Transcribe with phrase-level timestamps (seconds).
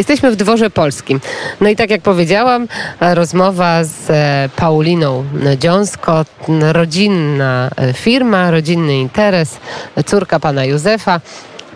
[0.00, 1.20] Jesteśmy w dworze polskim.
[1.60, 2.68] No i tak jak powiedziałam,
[3.00, 5.24] rozmowa z e, Pauliną
[5.58, 6.24] Dziąsko,
[6.72, 9.58] rodzinna e, firma, rodzinny interes,
[10.06, 11.20] córka pana Józefa.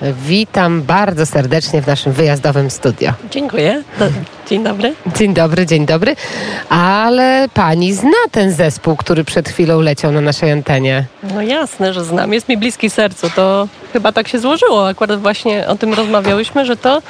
[0.02, 3.12] Witam bardzo serdecznie w naszym wyjazdowym studio.
[3.30, 3.82] Dziękuję.
[4.46, 4.94] Dzień dobry.
[5.16, 6.16] Dzień dobry, dzień dobry.
[6.68, 11.04] Ale pani zna ten zespół, który przed chwilą leciał na naszej antenie.
[11.34, 12.32] No jasne, że znam.
[12.32, 13.30] Jest mi bliski sercu.
[13.36, 14.88] To chyba tak się złożyło.
[14.88, 17.02] Akurat właśnie o tym rozmawiałyśmy, że to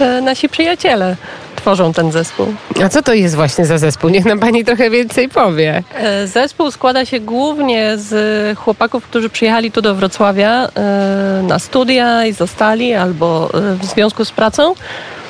[0.00, 1.16] e, nasi przyjaciele
[1.60, 2.46] tworzą ten zespół.
[2.84, 4.10] A co to jest właśnie za zespół?
[4.10, 5.82] Niech nam pani trochę więcej powie.
[5.94, 12.26] E, Zespół składa się głównie z chłopaków, którzy przyjechali tu do Wrocławia e, na studia
[12.26, 14.74] i zostali albo e, w związku z pracą.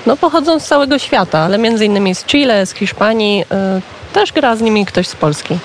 [0.06, 3.44] No pochodzą z całego świata, ale między innymi z Chile, z Hiszpanii.
[4.12, 5.58] Też gra z nimi ktoś z Polski.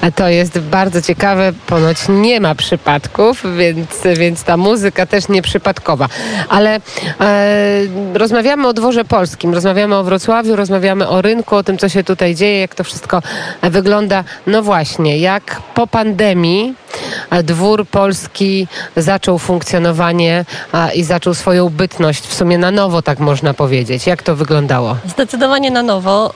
[0.00, 6.08] A to jest bardzo ciekawe, ponoć nie ma przypadków, więc, więc ta muzyka też nieprzypadkowa.
[6.48, 6.80] Ale
[7.20, 7.80] e,
[8.14, 12.34] rozmawiamy o dworze polskim, rozmawiamy o Wrocławiu, rozmawiamy o rynku, o tym, co się tutaj
[12.34, 13.22] dzieje, jak to wszystko
[13.62, 14.24] wygląda.
[14.46, 16.74] No właśnie, jak po pandemii
[17.44, 20.44] dwór polski zaczął funkcjonowanie
[20.94, 24.06] i zaczął swoją bytność w sumie na nowo, tak można powiedzieć.
[24.06, 24.96] Jak to wyglądało?
[25.06, 26.34] Zdecydowanie na nowo.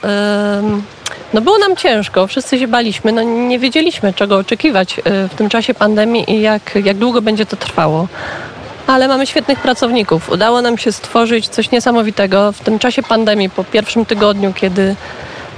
[1.35, 5.49] No było nam ciężko, wszyscy się baliśmy, no nie wiedzieliśmy czego oczekiwać y, w tym
[5.49, 8.09] czasie pandemii i jak, jak długo będzie to trwało.
[8.87, 10.31] Ale mamy świetnych pracowników.
[10.31, 14.97] Udało nam się stworzyć coś niesamowitego w tym czasie pandemii, po pierwszym tygodniu, kiedy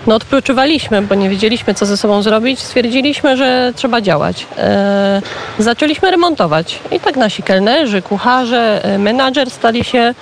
[0.07, 2.61] no, odpoczywaliśmy, bo nie wiedzieliśmy, co ze sobą zrobić.
[2.61, 4.47] Stwierdziliśmy, że trzeba działać.
[4.59, 5.23] E,
[5.59, 6.79] zaczęliśmy remontować.
[6.93, 10.15] I tak nasi kelnerzy, kucharze, e, menadżer stali się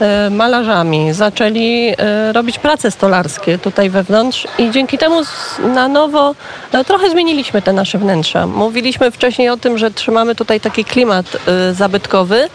[0.00, 1.12] e, malarzami.
[1.12, 6.34] Zaczęli e, robić prace stolarskie tutaj wewnątrz i dzięki temu z- na nowo
[6.72, 8.46] no, trochę zmieniliśmy te nasze wnętrza.
[8.46, 11.26] Mówiliśmy wcześniej o tym, że trzymamy tutaj taki klimat
[11.70, 12.48] e, zabytkowy.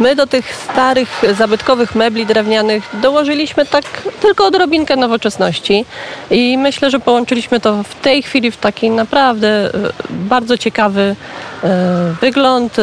[0.00, 3.84] My do tych starych, zabytkowych mebli drewnianych dołożyliśmy tak
[4.20, 5.84] tylko odrobinkę nowoczesności
[6.30, 9.70] i myślę, że połączyliśmy to w tej chwili w taki naprawdę e,
[10.10, 11.16] bardzo ciekawy
[11.64, 12.78] e, wygląd.
[12.78, 12.82] E,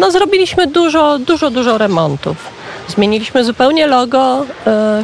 [0.00, 2.36] No, zrobiliśmy dużo, dużo, dużo remontów.
[2.88, 4.46] Zmieniliśmy zupełnie logo.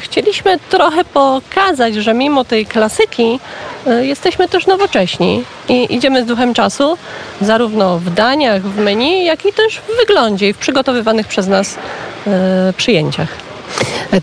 [0.01, 3.41] Chcieliśmy trochę pokazać, że mimo tej klasyki
[4.01, 6.99] jesteśmy też nowocześni i idziemy z duchem czasu,
[7.41, 11.79] zarówno w daniach, w menu, jak i też w wyglądzie i w przygotowywanych przez nas
[12.77, 13.46] przyjęciach.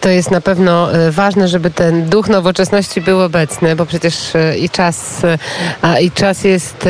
[0.01, 4.57] To jest na pewno e, ważne, żeby ten duch nowoczesności był obecny, bo przecież e,
[4.57, 5.21] i czas,
[5.83, 6.87] e, i czas jest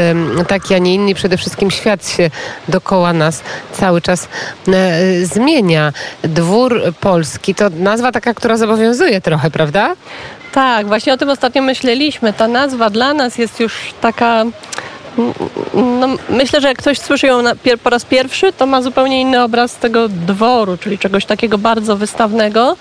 [0.47, 1.15] taki, a nie inny.
[1.15, 2.29] Przede wszystkim świat się
[2.67, 4.27] dokoła nas cały czas
[5.23, 5.93] zmienia.
[6.23, 9.95] Dwór polski to nazwa taka, która zobowiązuje trochę, prawda?
[10.51, 12.33] Tak, właśnie o tym ostatnio myśleliśmy.
[12.33, 14.45] Ta nazwa dla nas jest już taka.
[15.74, 17.44] No, myślę, że jak ktoś słyszy ją
[17.84, 22.75] po raz pierwszy, to ma zupełnie inny obraz tego dworu, czyli czegoś takiego bardzo wystawnego.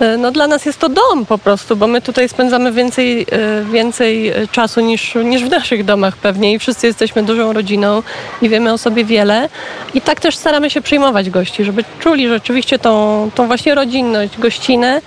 [0.00, 3.64] E, No, dla nas jest to dom po prostu, bo my tutaj spędzamy więcej, e,
[3.72, 8.02] więcej e, czasu niż, niż w naszych domach pewnie i wszyscy jesteśmy dużą rodziną
[8.42, 9.48] i wiemy o sobie wiele.
[9.94, 15.00] I tak też staramy się przyjmować gości, żeby czuli rzeczywiście tą, tą właśnie rodzinność, gościnę.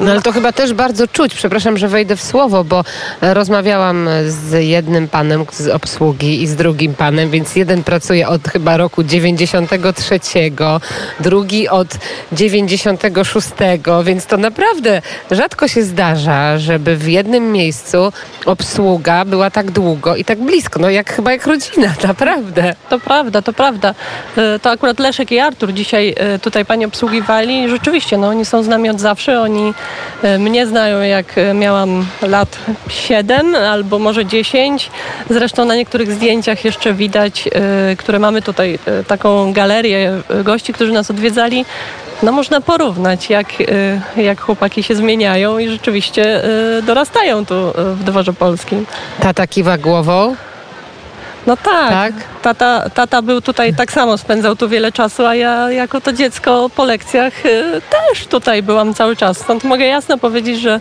[0.00, 1.34] No ale to chyba też bardzo czuć.
[1.34, 2.84] Przepraszam, że wejdę w słowo, bo
[3.20, 8.48] e, rozmawiałam z jednym panem z obsługi i z drugim panem, więc jeden pracuje od
[8.48, 10.20] chyba roku 93,
[11.20, 11.88] drugi od
[12.32, 13.48] 96,
[14.04, 18.12] więc to naprawdę rzadko się zdarza, żeby w jednym miejscu
[18.46, 20.78] obsługa była tak długo i tak blisko.
[20.80, 22.74] No jak chyba jak rodzina, naprawdę.
[22.88, 23.94] To prawda, to prawda.
[24.36, 27.68] E, To akurat Leszek i Artur dzisiaj e, tutaj pani obsługiwali.
[27.68, 29.40] Rzeczywiście, no oni są z nami od zawsze.
[29.40, 29.74] Oni
[30.22, 34.90] e, mnie znają jak e, miałam lat 7 albo może 10.
[35.30, 40.12] Zresztą na niektórych zdjęciach jeszcze widać, e, które mamy tutaj taką galerię
[40.44, 41.64] gości, którzy nas odwiedzali.
[42.22, 43.46] No można porównać, jak,
[44.16, 46.42] jak chłopaki się zmieniają i rzeczywiście
[46.82, 47.54] dorastają tu
[47.94, 48.86] w dworze polskim.
[49.20, 50.36] Tata kiwa głową.
[51.48, 51.90] No tak.
[51.90, 52.14] Tak?
[52.42, 56.70] Tata, tata był tutaj tak samo, spędzał tu wiele czasu, a ja jako to dziecko
[56.76, 59.38] po lekcjach y, też tutaj byłam cały czas.
[59.38, 60.80] Stąd mogę jasno powiedzieć, że,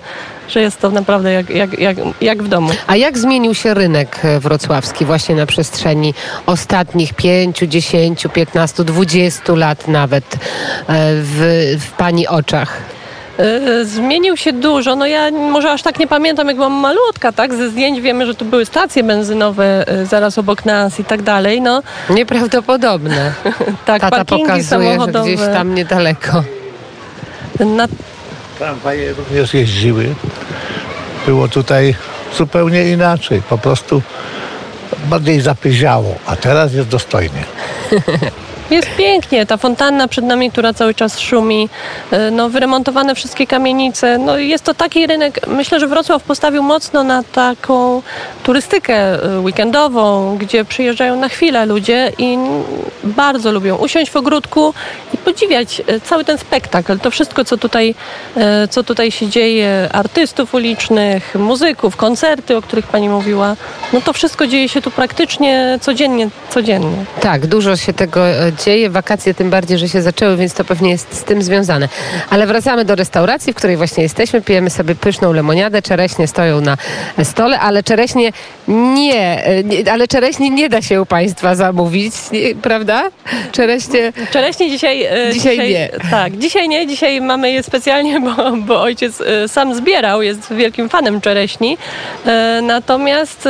[0.50, 2.70] że jest to naprawdę jak, jak, jak, jak w domu.
[2.88, 6.14] A jak zmienił się rynek e, wrocławski właśnie na przestrzeni
[6.46, 10.38] ostatnich 5, 10, 15, 20 lat nawet e,
[11.14, 12.97] w, w Pani oczach?
[13.40, 14.96] Y, Zmienił się dużo.
[14.96, 17.54] No ja może aż tak nie pamiętam, jak byłam malutka, tak?
[17.56, 21.62] Ze zdjęć wiemy, że tu były stacje benzynowe y, zaraz obok nas i tak dalej.
[21.62, 23.34] No Nieprawdopodobne.
[23.86, 25.26] tak, Tata parkingi samochodowe.
[25.34, 26.44] gdzieś tam niedaleko.
[27.60, 27.88] Na,
[28.58, 30.16] Tramwaje również jeździły.
[31.26, 31.96] Było tutaj
[32.38, 33.42] zupełnie inaczej.
[33.50, 34.02] Po prostu
[35.06, 37.44] bardziej zapyziało, a teraz jest dostojnie.
[38.72, 39.46] Jest pięknie.
[39.46, 41.70] Ta fontanna przed nami, która cały czas szumi.
[42.12, 44.18] E, no, wyremontowane wszystkie kamienice.
[44.18, 45.48] No, jest to taki rynek.
[45.48, 48.02] Myślę, że Wrocław postawił mocno na taką
[48.44, 52.38] turystykę e, weekendową, gdzie przyjeżdżają na chwilę ludzie i
[53.04, 54.74] bardzo lubią usiąść w ogródku
[55.14, 57.00] i podziwiać e, cały ten spektakl.
[57.00, 57.96] To wszystko, co tutaj,
[58.70, 63.56] co tutaj się dzieje, artystów ulicznych, muzyków, koncerty, o których pani mówiła.
[63.94, 67.06] No to wszystko dzieje się tu praktycznie codziennie, codziennie.
[67.22, 68.20] Tak, dużo się tego
[68.66, 68.90] dzieje.
[68.90, 71.90] Wakacje tym bardziej, że się zaczęły, więc to pewnie jest z tym związane.
[72.30, 74.42] Ale wracamy do restauracji, w której właśnie jesteśmy.
[74.42, 75.82] Pijemy sobie pyszną lemoniadę.
[75.82, 76.78] Czereśnie stoją na
[77.24, 78.32] stole, ale czereśnie
[78.68, 79.44] nie,
[79.92, 82.14] ale czereśnie nie da się u Państwa zamówić,
[82.62, 83.10] prawda?
[83.52, 84.14] Czereśnie...
[84.32, 85.58] Czereśnie dzisiaj, e, dzisiaj...
[85.58, 85.90] Dzisiaj nie.
[86.12, 86.88] Tak, dzisiaj nie.
[86.88, 91.78] Dzisiaj mamy je specjalnie, bo, bo ojciec e, sam zbierał, jest wielkim fanem czereśni.
[92.26, 93.50] E, natomiast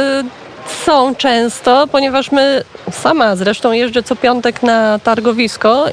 [0.86, 5.86] są często, ponieważ my sama zresztą jeżdżę co piątek na targowisko,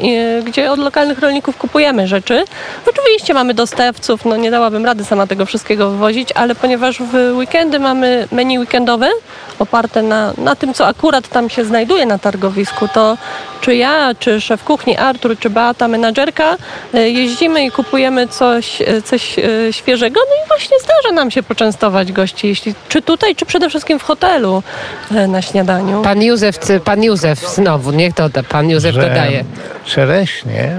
[0.45, 2.45] gdzie od lokalnych rolników kupujemy rzeczy.
[2.87, 7.81] Oczywiście mamy dostawców, no nie dałabym rady sama tego wszystkiego wywozić, ale ponieważ w weekendy
[7.81, 9.09] mamy menu weekendowe
[9.59, 13.17] oparte na, na tym, co akurat tam się znajduje na targowisku, to
[13.65, 16.57] czy ja, czy szef kuchni Artur, czy Beata, menadżerka,
[16.95, 21.43] e, jeździmy i kupujemy coś, e, coś e, świeżego, no i właśnie zdarza nam się
[21.43, 24.63] poczęstować gości, jeśli, czy tutaj, czy przede wszystkim w hotelu
[25.29, 26.03] na śniadaniu.
[26.03, 29.45] Pan Józef, pan Józef znowu, niech to pan Józef dodaje.
[29.85, 30.77] Czereśnie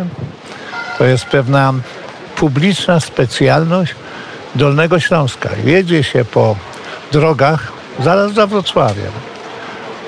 [0.98, 1.74] to jest pewna
[2.36, 3.96] publiczna specjalność
[4.56, 5.50] Dolnego Śląska.
[5.64, 6.56] Jedzie się po
[7.12, 9.12] drogach zaraz za Wrocławiem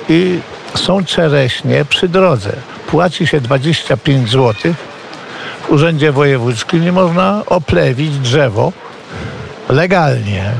[0.10, 0.40] i
[0.76, 2.54] są czereśnie przy drodze.
[2.88, 4.74] Płaci się 25 zł.
[5.62, 8.72] W Urzędzie Wojewódzkim nie można oplewić drzewo
[9.70, 10.52] legalnie.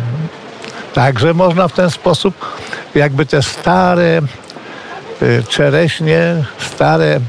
[0.94, 2.58] Także można w ten sposób
[2.96, 4.22] jakby te stare
[5.22, 7.20] y, czereśnie, stare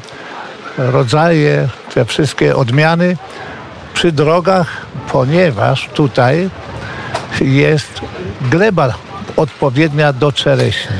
[0.78, 3.16] rodzaje, te wszystkie odmiany
[3.94, 6.50] przy drogach, ponieważ tutaj
[7.40, 8.00] jest
[8.40, 8.94] gleba
[9.36, 10.96] odpowiednia do czereśni.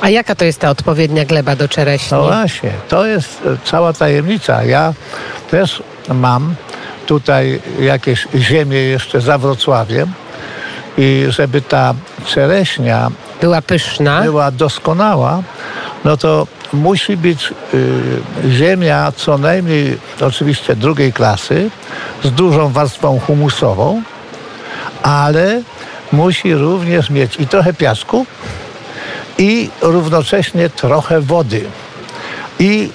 [0.00, 2.18] A jaka to jest ta odpowiednia gleba do czereśni?
[2.18, 4.64] No właśnie, to jest e, cała tajemnica.
[4.64, 4.94] Ja
[5.50, 5.82] też
[6.14, 6.54] mam
[7.06, 10.12] tutaj jakieś ziemię jeszcze za Wrocławiem
[10.98, 11.94] i żeby ta
[12.26, 13.10] czereśnia
[13.40, 15.42] była pyszna, była doskonała,
[16.04, 21.70] no to musi być y, ziemia co najmniej oczywiście drugiej klasy
[22.24, 24.02] z dużą warstwą humusową,
[25.02, 25.62] ale
[26.12, 28.26] musi również mieć i trochę piasku,
[29.38, 31.64] i równocześnie trochę wody.
[32.58, 32.90] I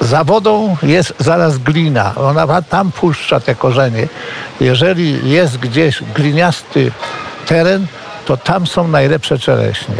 [0.00, 2.14] za wodą jest zaraz glina.
[2.14, 4.08] Ona tam puszcza te korzenie.
[4.60, 6.92] Jeżeli jest gdzieś gliniasty
[7.46, 7.86] teren,
[8.26, 9.94] to tam są najlepsze czereśnie.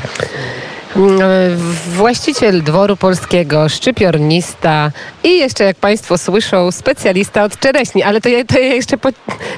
[1.88, 4.90] Właściciel dworu polskiego, szczypiornista
[5.24, 8.02] i jeszcze, jak Państwo słyszą, specjalista od czereśni.
[8.02, 9.08] Ale to ja, to ja jeszcze po,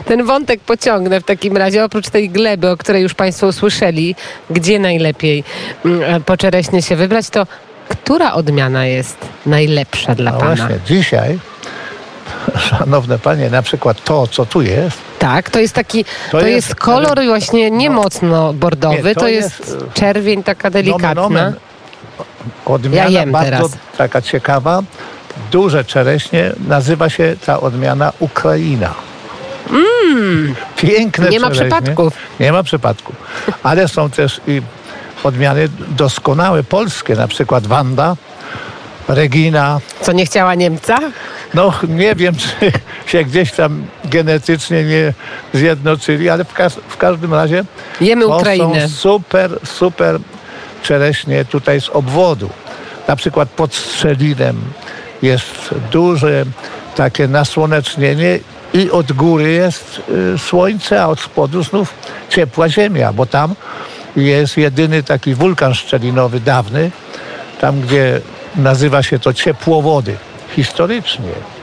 [0.05, 4.15] ten wątek pociągnę w takim razie, oprócz tej gleby, o której już Państwo usłyszeli,
[4.51, 5.45] gdzie najlepiej
[5.85, 7.47] mm, po czereśnie się wybrać, to
[7.89, 9.17] która odmiana jest
[9.47, 10.57] najlepsza dla no Pana?
[10.57, 11.39] Właśnie, dzisiaj
[12.59, 15.06] szanowne panie, na przykład to, co tu jest.
[15.19, 19.15] Tak, to jest taki, to, to jest, jest, kolor właśnie nie no, mocno bordowy, nie,
[19.15, 21.15] to, to, jest, jest czerwień taka delikatna.
[21.15, 21.55] Nomen.
[22.65, 23.73] Odmiana ja bardzo teraz.
[23.99, 24.83] taka ciekawa,
[25.53, 28.95] duże czereśnie, nazywa się ta odmiana Ukraina.
[29.71, 32.15] Mm, Piękne Nie ma przypadków.
[32.41, 33.17] Nie ma przypadków.
[33.63, 34.63] Ale są też i
[35.25, 38.17] odmiany doskonałe polskie, na przykład Wanda,
[39.09, 39.81] Regina.
[40.01, 40.99] Co nie chciała Niemca?
[41.55, 42.73] No nie wiem, czy
[43.07, 45.13] się gdzieś tam genetycznie nie
[45.55, 47.65] zjednoczyli, ale w, ka w każdym razie
[48.01, 48.89] Jemy Ukrainę.
[48.89, 50.19] są super, super
[50.83, 52.51] czereśnie tutaj z obwodu.
[53.09, 54.61] Na przykład pod Strzelinem
[55.23, 56.45] jest duże
[56.97, 58.39] takie nasłonecznienie
[58.75, 60.03] i od góry jest
[60.35, 61.95] y, słońce, a od spodu znów
[62.29, 63.55] ciepła ziemia, bo tam
[64.17, 66.91] jest jedyny taki wulkan szczelinowy dawny,
[67.61, 68.21] tam gdzie
[68.57, 70.17] nazywa się to ciepłowody
[70.57, 71.56] historycznie.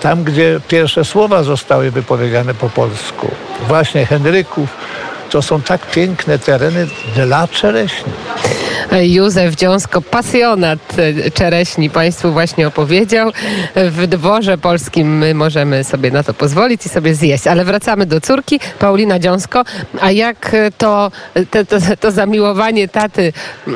[0.00, 3.30] Tam, gdzie pierwsze słowa zostały wypowiedziane po polsku,
[3.68, 4.76] właśnie Henryków,
[5.30, 8.12] to są tak piękne tereny dla czereśni.
[8.92, 10.78] Józef Dziąsko, pasjonat
[11.34, 13.30] czereśni, Państwu właśnie opowiedział.
[13.76, 17.46] W dworze polskim my możemy sobie na to pozwolić i sobie zjeść.
[17.46, 19.64] Ale wracamy do córki, Paulina Dziąsko.
[20.00, 21.12] A jak to,
[21.50, 23.32] to, to, to zamiłowanie taty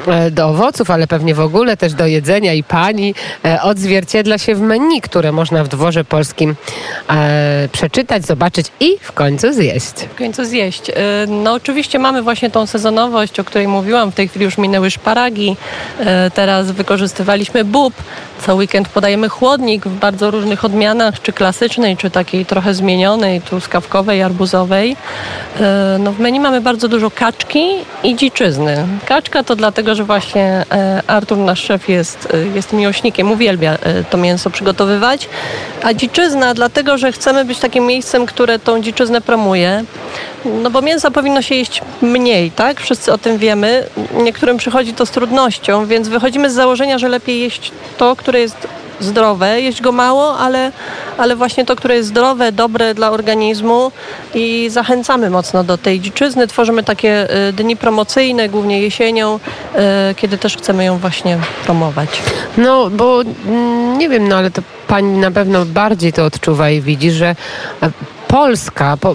[0.07, 4.55] e, do owoców, ale pewnie w ogóle też do jedzenia i pani e, odzwierciedla się
[4.55, 6.55] w menu, które można w dworze polskim
[7.11, 9.95] e, przeczytać, zobaczyć i w końcu zjeść.
[10.15, 10.91] W końcu zjeść.
[10.91, 10.95] E,
[11.29, 14.13] no oczywiście mamy właśnie tą sezonowość, o której mówiłam.
[14.13, 15.57] W tej chwili już minęły szparagi,
[16.01, 17.95] e, teraz wykorzystywaliśmy bób.
[18.39, 24.23] Co weekend podajemy chłodnik w bardzo różnych odmianach, czy klasycznej, czy takiej trochę zmienionej, truskawkowej,
[24.23, 24.97] arbuzowej.
[25.61, 27.65] E, No w menu mamy bardzo dużo kaczki
[28.03, 28.87] i dziczyzny.
[29.07, 33.79] Kaczka to dlatego, że właśnie e, Artur, nasz szef, jest, e, jest miłośnikiem, uwielbia
[34.11, 35.29] to mięso przygotowywać.
[35.83, 39.85] A dziczyzna dlatego, że chcemy być takim miejscem, które tą dziczyznę promuje.
[40.45, 42.81] No bo mięsa powinno się jeść mniej, tak?
[42.81, 43.85] Wszyscy o tym wiemy.
[44.23, 48.69] Niektórym przychodzi to z trudnością, więc wychodzimy z założenia, że lepiej jeść to, które jest
[49.01, 50.73] zdrowe, jeść go mało, ale,
[51.19, 53.93] ale właśnie to, które jest zdrowe, dobre dla organizmu
[54.35, 56.47] i zachęcamy mocno do tej dziczyzny.
[56.47, 59.37] Tworzymy takie y, dni promocyjne, głównie jesienią,
[60.11, 62.23] y, kiedy też chcemy ją właśnie promować.
[62.57, 66.81] No, bo mm, nie wiem, no ale to pani na pewno bardziej to odczuwa i
[66.81, 67.37] widzi, że
[67.83, 67.91] e,
[68.29, 69.15] Polska, po, e,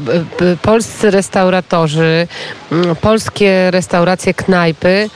[0.61, 2.27] polscy restauratorzy,
[2.71, 5.09] mm, polskie restauracje, knajpy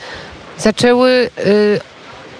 [0.58, 1.80] zaczęły, y,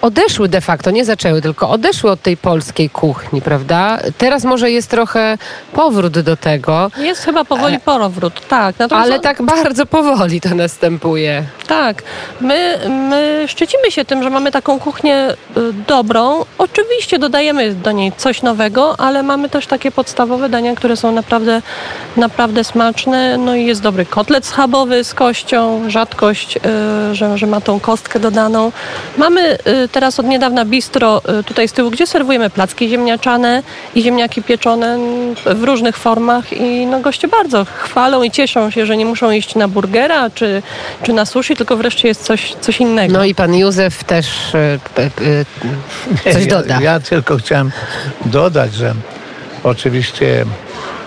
[0.04, 3.98] odeszły de facto, nie zaczęły, tylko odeszły od tej polskiej kuchni, prawda?
[4.18, 5.38] Teraz może jest trochę
[5.72, 8.78] powrót do tego, Jest chyba powoli powrót, tak.
[8.78, 11.44] Natomiast ale tak bardzo powoli to następuje.
[11.66, 12.02] Tak,
[12.40, 16.44] my, my szczycimy się tym, że mamy taką kuchnię y, dobrą.
[16.58, 21.62] Oczywiście dodajemy do niej coś nowego, ale mamy też takie podstawowe dania, które są naprawdę,
[22.16, 23.38] naprawdę smaczne.
[23.38, 28.20] No i jest dobry kotlet schabowy z kością, rzadkość, y, że, że ma tą kostkę
[28.20, 28.72] dodaną.
[29.18, 33.62] Mamy y, teraz od niedawna bistro y, tutaj z tyłu, gdzie serwujemy placki ziemniaczane
[33.94, 34.98] i ziemniaki pieczone
[35.54, 39.54] w różnych formach i no, goście bardzo chwalą i cieszą się, że nie muszą iść
[39.54, 40.62] na burgera czy,
[41.02, 43.12] czy na sushi, tylko wreszcie jest coś, coś innego.
[43.12, 44.78] No i pan Józef też y,
[45.20, 45.44] y,
[46.32, 46.80] coś ja, doda.
[46.80, 47.72] Ja tylko chciałem
[48.26, 48.94] dodać, że
[49.64, 50.44] oczywiście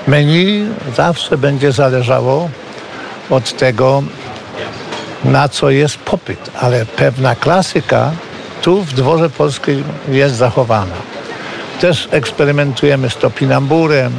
[0.08, 0.66] menu
[0.96, 2.50] zawsze będzie zależało
[3.30, 4.04] od tego,
[5.24, 8.12] na co jest popyt, ale pewna klasyka
[8.62, 10.96] tu w dworze polskim jest zachowana.
[11.82, 14.12] Też eksperymentujemy z topinamburem,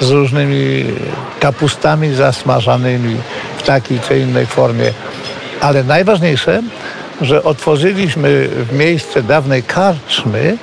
[0.00, 0.84] z różnymi
[1.40, 3.16] kapustami zasmażanymi
[3.58, 4.92] w takiej czy innej formie.
[5.60, 6.62] Ale najważniejsze,
[7.20, 10.56] że otworzyliśmy w miejsce dawnej karczmy,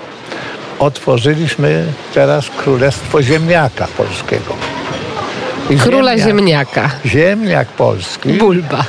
[0.79, 4.53] otworzyliśmy teraz Królestwo Ziemniaka Polskiego.
[5.69, 6.89] I Króla ziemniak- ziemniaka.
[7.05, 8.83] Ziemniak polski Bulba.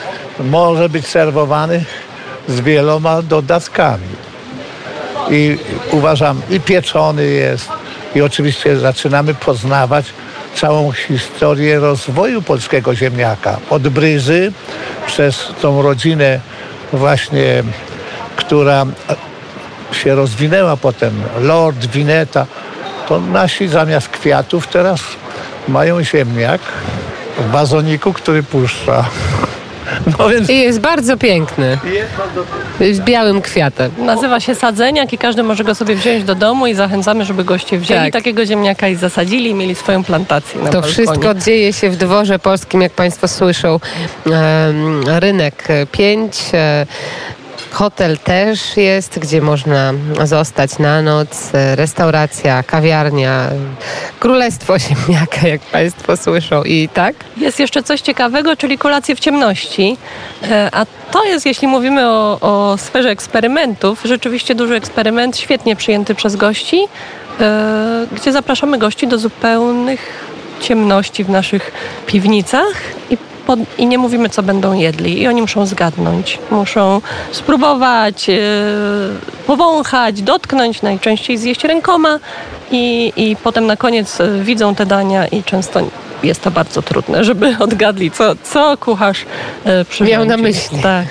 [0.45, 1.85] może być serwowany
[2.49, 4.09] z wieloma dodatkami.
[5.31, 5.59] I
[5.91, 7.69] uważam, i pieczony jest,
[8.15, 10.07] i oczywiście zaczynamy poznawać
[10.55, 13.57] całą historię rozwoju polskiego ziemniaka.
[13.71, 14.53] Od Bryzy
[15.07, 16.41] przez tą rodzinę
[16.93, 17.63] właśnie,
[18.37, 18.87] która
[19.93, 22.47] się rozwinęła potem, Lord Wineta,
[23.09, 25.01] to nasi zamiast kwiatów teraz
[25.69, 26.61] mają ziemniak
[27.39, 29.05] w wazoniku, który puszcza.
[30.19, 31.79] No więc I jest bardzo piękny.
[32.93, 33.91] Z białym kwiatem.
[33.99, 37.79] Nazywa się sadzeniak i każdy może go sobie wziąć do domu i zachęcamy, żeby goście
[37.79, 38.13] wzięli Tak.
[38.13, 40.93] takiego ziemniaka i zasadzili i mieli swoją plantację na To balkonie.
[40.93, 43.81] wszystko dzieje się w dworze polskim, jak Państwo słyszą.
[45.07, 46.43] Rynek 5.
[47.77, 49.93] Hotel też jest, gdzie można
[50.25, 51.51] zostać na noc.
[51.75, 53.51] Restauracja, kawiarnia,
[54.21, 56.65] królestwo ziemniaka, jak Państwo słyszą.
[56.65, 57.15] I tak?
[57.37, 59.97] Jest jeszcze coś ciekawego, czyli kolacje w ciemności.
[60.43, 66.15] E, A to jest, jeśli mówimy o, o sferze eksperymentów, rzeczywiście duży eksperyment, świetnie przyjęty
[66.15, 66.81] przez gości,
[67.41, 70.25] e, gdzie zapraszamy gości do zupełnych
[70.61, 71.73] ciemności w naszych
[72.07, 72.75] piwnicach
[73.11, 73.19] i,
[73.79, 75.23] i nie mówimy, co będą jedli.
[75.23, 76.39] I oni muszą zgadnąć.
[76.51, 77.01] Muszą
[77.33, 78.35] spróbować, e,
[79.47, 82.19] powąchać, dotknąć, najczęściej zjeść rękoma
[82.71, 85.81] i, i potem na koniec e, widzą te dania i często
[86.23, 89.25] jest to bardzo trudne, żeby odgadli, co, co kucharz
[89.89, 90.19] przyrządził.
[90.19, 90.79] Miał na myśli.
[90.79, 91.07] Tak.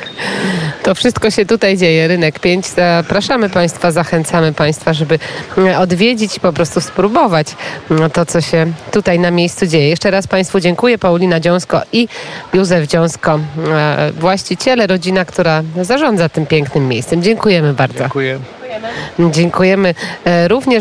[0.85, 2.07] To wszystko się tutaj dzieje.
[2.07, 2.67] Rynek 5.
[2.67, 5.19] Zapraszamy Państwa, zachęcamy Państwa, żeby
[5.57, 7.47] e, odwiedzić i po prostu spróbować
[7.91, 9.89] mm, to, co się tutaj na miejscu dzieje.
[9.89, 10.97] Jeszcze raz Państwu dziękuję.
[10.97, 12.07] Paulina Dziąsko i
[12.53, 13.39] Józef Dziąsko,
[13.71, 17.23] e, właściciele, rodzina, która zarządza tym pięknym miejscem.
[17.23, 17.99] Dziękujemy bardzo.
[17.99, 18.39] dziękuję.
[19.31, 20.65] Dziękujemy e, również.